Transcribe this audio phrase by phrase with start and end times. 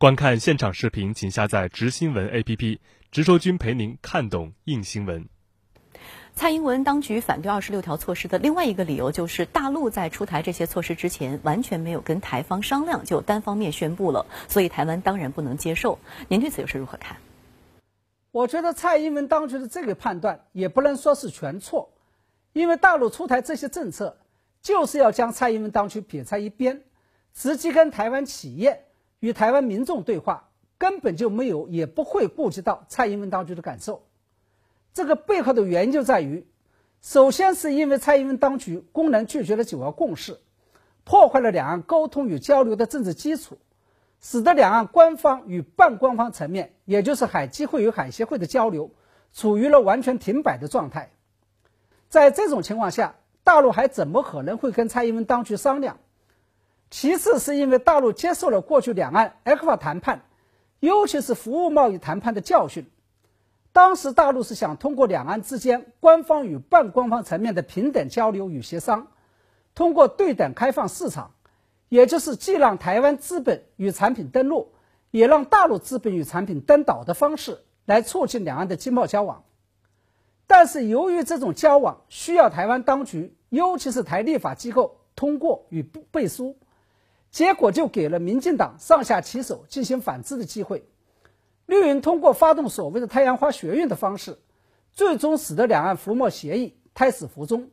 [0.00, 2.78] 观看现场视频，请下载“直新闻 ”APP，
[3.10, 5.28] 直说君陪您看懂硬新闻。
[6.32, 15.98] 蔡英文当局反对二十六条措施的另外一个理由，就是大陆在出台这些措施之前，完全没有跟台方商量，就单方面宣布了，所以台湾当然不能接受。
[16.28, 17.18] 您对此又是如何看？
[18.30, 21.92] 我觉得蔡英文当局的这个判断也不能说是全错，
[22.54, 24.16] 因为大陆出台这些政策，
[24.62, 26.84] 就是要将蔡英文当局撇在一边，
[27.34, 28.86] 直接跟台湾企业
[29.20, 34.02] 与台湾民众对话，根本就没有也不会顾及到蔡英文当局的感受。
[34.92, 36.46] 这个背后的原因就在于，
[37.00, 40.38] 首先是因为蔡英文当局公然拒绝了九二共识，
[41.04, 43.58] 破坏了两岸沟通与交流的政治基础。
[44.22, 48.90] 使得两岸官方与半官方层面，也就是海基会与海协会的交流，
[49.32, 51.10] 处于了完全停摆的状态。
[52.10, 56.00] 在这种情况下，大陆还怎么可能会跟蔡英文当局商量？
[56.90, 60.22] 其次，是因为大陆接受了过去两岸 ECFA 谈判，
[60.80, 62.90] 尤其是服务贸易谈判的教训。
[63.72, 69.06] 当时，大陆是想通过两岸之间官方与半官方层面的平等交流与协商，
[69.74, 71.30] 通过对等开放市场。
[71.88, 74.72] 也就是既让台湾资本与产品登陆，
[75.10, 79.42] 也让大陆资本与产品登岛的方式来促进两岸的经贸交往。
[80.46, 86.56] 但是由于这种交往需要台湾当局，尤其是台立法机构通过与背书，
[87.30, 90.84] 结果就给了民进党上下其手进行反制的机会。
[91.66, 94.38] 绿营通过发动所谓的太阳花学运的方式，
[94.92, 97.70] 最终使得两岸服贸协议胎死腹中。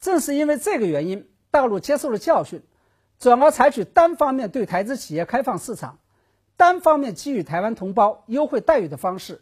[0.00, 2.62] 正是因为这个原因，大陆接受了教训。
[3.18, 5.98] 转而采取单方面对台资企业开放市场、
[6.56, 9.40] 单方面给予台湾同胞优惠待遇的方式，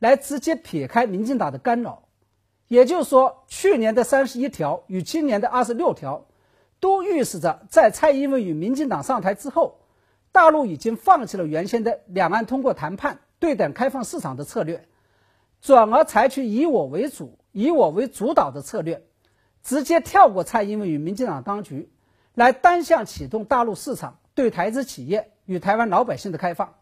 [0.00, 2.02] 来直接撇开民进党的干扰。
[2.66, 6.26] 也就是说，去年的三十一条与今年的二十六条，
[6.82, 9.78] 都预示着在蔡英文与民进党上台之后，
[10.32, 14.88] 大陆已经放弃了原先的两岸通过谈判对等开放市场的策略，
[15.60, 19.04] 转而采取以我为主、以我为主导的策略，
[19.62, 21.88] 直接跳过蔡英文与民进党当局。
[22.34, 26.74] 来单向启动大陆市场对台资企业与台湾老百姓的开放，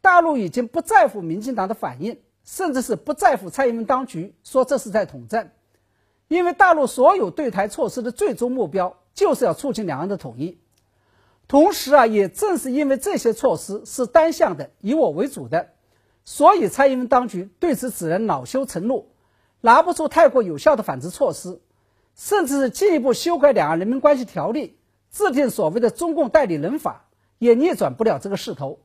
[0.00, 5.52] 大陆已经不在乎民进党的反应，甚至是不在乎蔡英文当局说这是在统战，
[6.28, 10.58] 因为大陆所有对台措施的最终目标就是要促进两岸的统一。
[11.46, 15.70] 同时啊，也正是因为这些措施是单向的、以我为主的，
[16.24, 19.10] 所以蔡英文当局对此只能恼羞成怒，
[19.60, 21.60] 拿不出太过有效的反制措施。
[22.16, 24.78] 甚至是进一步修改《两岸人民关系条例》，
[25.18, 27.08] 制定所谓的“中共代理人法”，
[27.40, 28.78] 也逆转不了这个势头。